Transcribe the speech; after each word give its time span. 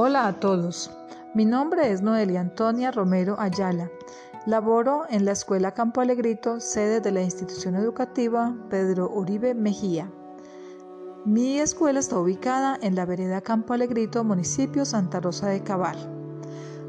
Hola 0.00 0.28
a 0.28 0.38
todos. 0.38 0.92
Mi 1.34 1.44
nombre 1.44 1.90
es 1.90 2.02
Noelia 2.02 2.40
Antonia 2.40 2.92
Romero 2.92 3.34
Ayala. 3.36 3.90
Laboro 4.46 5.02
en 5.10 5.24
la 5.24 5.32
Escuela 5.32 5.74
Campo 5.74 6.00
Alegrito, 6.00 6.60
sede 6.60 7.00
de 7.00 7.10
la 7.10 7.20
institución 7.20 7.74
educativa 7.74 8.54
Pedro 8.70 9.10
Uribe 9.10 9.56
Mejía. 9.56 10.08
Mi 11.24 11.58
escuela 11.58 11.98
está 11.98 12.16
ubicada 12.16 12.78
en 12.80 12.94
la 12.94 13.06
vereda 13.06 13.40
Campo 13.40 13.74
Alegrito, 13.74 14.22
municipio 14.22 14.84
Santa 14.84 15.18
Rosa 15.18 15.48
de 15.48 15.64
Cabal, 15.64 15.98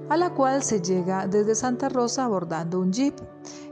a 0.09 0.15
la 0.15 0.29
cual 0.35 0.61
se 0.61 0.79
llega 0.79 1.25
desde 1.25 1.55
Santa 1.55 1.89
Rosa 1.89 2.25
abordando 2.25 2.79
un 2.79 2.93
jeep 2.93 3.19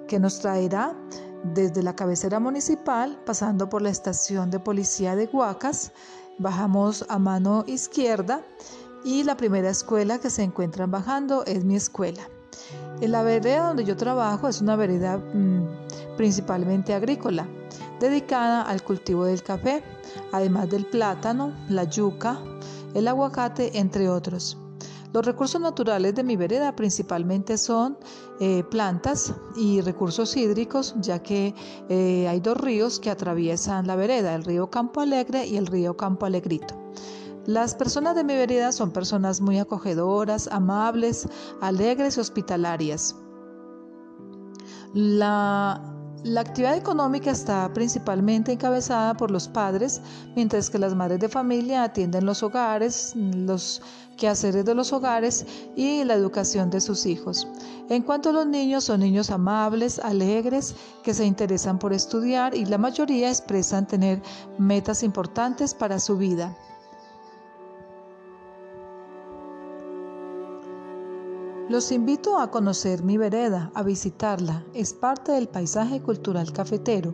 que 0.07 0.19
nos 0.19 0.39
traerá 0.39 0.95
desde 1.43 1.83
la 1.83 1.95
cabecera 1.95 2.39
municipal, 2.39 3.21
pasando 3.23 3.69
por 3.69 3.83
la 3.83 3.91
estación 3.91 4.49
de 4.49 4.59
policía 4.59 5.15
de 5.15 5.29
Huacas, 5.31 5.91
bajamos 6.39 7.05
a 7.07 7.19
mano 7.19 7.65
izquierda 7.67 8.41
y 9.07 9.23
la 9.23 9.37
primera 9.37 9.69
escuela 9.69 10.19
que 10.19 10.29
se 10.29 10.43
encuentran 10.43 10.91
bajando 10.91 11.45
es 11.45 11.63
mi 11.63 11.77
escuela. 11.77 12.29
En 12.99 13.13
la 13.13 13.23
vereda 13.23 13.67
donde 13.67 13.85
yo 13.85 13.95
trabajo 13.95 14.49
es 14.49 14.59
una 14.59 14.75
vereda 14.75 15.17
mm, 15.17 16.17
principalmente 16.17 16.93
agrícola, 16.93 17.47
dedicada 18.01 18.63
al 18.63 18.83
cultivo 18.83 19.23
del 19.23 19.43
café, 19.43 19.81
además 20.33 20.69
del 20.69 20.85
plátano, 20.85 21.53
la 21.69 21.85
yuca, 21.85 22.37
el 22.95 23.07
aguacate, 23.07 23.79
entre 23.79 24.09
otros. 24.09 24.57
Los 25.13 25.25
recursos 25.25 25.61
naturales 25.61 26.13
de 26.13 26.23
mi 26.25 26.35
vereda 26.35 26.75
principalmente 26.75 27.57
son 27.57 27.97
eh, 28.41 28.65
plantas 28.69 29.33
y 29.55 29.79
recursos 29.79 30.35
hídricos, 30.35 30.95
ya 30.99 31.23
que 31.23 31.55
eh, 31.87 32.27
hay 32.27 32.41
dos 32.41 32.57
ríos 32.57 32.99
que 32.99 33.09
atraviesan 33.09 33.87
la 33.87 33.95
vereda, 33.95 34.35
el 34.35 34.43
río 34.43 34.69
Campo 34.69 34.99
Alegre 34.99 35.47
y 35.47 35.55
el 35.55 35.65
río 35.65 35.95
Campo 35.95 36.25
Alegrito. 36.25 36.75
Las 37.47 37.75
personas 37.75 38.13
de 38.13 38.25
mi 38.25 38.35
vereda 38.35 38.73
son 38.73 38.91
personas 38.91 39.39
muy 39.39 39.57
acogedoras, 39.57 40.49
amables, 40.51 41.29
alegres 41.61 42.17
y 42.17 42.19
hospitalarias. 42.19 43.15
La, 44.93 45.81
actividad 46.37 46.75
económica 46.75 47.31
está 47.31 47.71
principalmente 47.73 48.51
encabezada 48.51 49.13
por 49.13 49.31
los 49.31 49.47
padres, 49.47 50.01
mientras 50.35 50.69
que 50.69 50.77
las 50.77 50.93
madres 50.93 51.21
de 51.21 51.29
familia 51.29 51.83
atienden 51.83 52.25
los 52.25 52.43
hogares, 52.43 53.13
los 53.15 53.81
quehaceres 54.17 54.65
de 54.65 54.75
los 54.75 54.91
hogares 54.91 55.45
y 55.77 56.03
la 56.03 56.15
educación 56.15 56.69
de 56.69 56.81
sus 56.81 57.05
hijos. 57.05 57.47
En 57.87 58.03
cuanto 58.03 58.31
a 58.31 58.33
los 58.33 58.45
niños, 58.45 58.83
son 58.83 58.99
niños 58.99 59.31
amables, 59.31 59.99
alegres, 59.99 60.75
que 61.01 61.13
se 61.13 61.25
interesan 61.25 61.79
por 61.79 61.93
estudiar 61.93 62.53
y 62.53 62.65
la 62.65 62.77
mayoría 62.77 63.29
expresan 63.29 63.87
tener 63.87 64.21
metas 64.57 65.01
importantes 65.01 65.73
para 65.73 65.97
su 66.01 66.17
vida. 66.17 66.53
Los 71.69 71.91
invito 71.91 72.39
a 72.39 72.49
conocer 72.49 73.03
mi 73.03 73.17
vereda, 73.17 73.71
a 73.75 73.83
visitarla. 73.83 74.65
Es 74.73 74.93
parte 74.93 75.33
del 75.33 75.49
paisaje 75.49 76.01
cultural 76.01 76.53
cafetero. 76.53 77.13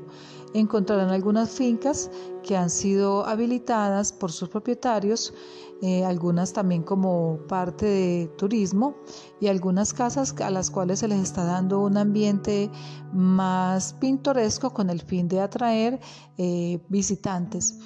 Encontrarán 0.54 1.10
algunas 1.10 1.50
fincas 1.50 2.12
que 2.44 2.56
han 2.56 2.70
sido 2.70 3.26
habilitadas 3.26 4.14
por 4.14 4.32
sus 4.32 4.50
propietarios, 4.50 5.34
eh, 5.82 6.06
algunas 6.06 6.54
también 6.54 6.84
como 6.84 7.40
parte 7.48 7.88
de 7.88 8.28
turismo 8.38 8.96
y 9.42 9.48
algunas 9.48 9.92
casas 9.92 10.36
a 10.40 10.52
las 10.52 10.70
cuales 10.70 11.00
se 11.00 11.08
les 11.08 11.24
está 11.24 11.44
dando 11.46 11.80
un 11.80 11.98
ambiente 11.98 12.70
más 13.12 13.94
pintoresco 13.94 14.72
con 14.72 14.92
el 14.92 15.02
fin 15.02 15.28
de 15.28 15.42
atraer 15.42 16.00
eh, 16.38 16.80
visitantes. 16.90 17.80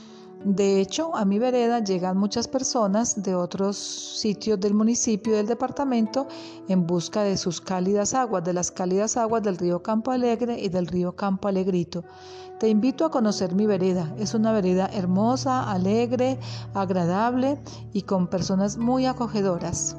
De 0.49 0.79
hecho, 0.79 1.13
a 1.13 1.25
mi 1.25 1.39
vereda 1.39 1.83
llegan 1.83 2.15
muchas 2.15 2.47
personas 2.47 3.21
de 3.21 3.35
otros 3.35 3.75
sitios 3.75 4.57
del 4.57 4.73
municipio 4.73 5.33
y 5.33 5.35
del 5.35 5.45
departamento 5.45 6.25
en 6.69 6.87
busca 6.87 7.21
de 7.23 7.35
sus 7.35 7.59
cálidas 7.59 8.13
aguas, 8.13 8.45
de 8.45 8.53
las 8.53 8.71
cálidas 8.71 9.17
aguas 9.17 9.43
del 9.43 9.57
río 9.57 9.83
Campo 9.83 10.11
Alegre 10.11 10.57
y 10.57 10.69
del 10.69 10.87
río 10.87 11.17
Campo 11.17 11.49
Alegrito. 11.49 12.05
Te 12.61 12.69
invito 12.69 13.03
a 13.03 13.11
conocer 13.11 13.55
mi 13.55 13.65
vereda. 13.65 14.15
Es 14.17 14.35
una 14.35 14.53
vereda 14.53 14.89
hermosa, 14.93 15.69
alegre, 15.69 16.39
agradable 16.73 17.59
y 17.91 18.03
con 18.03 18.27
personas 18.27 18.77
muy 18.77 19.05
acogedoras. 19.05 19.97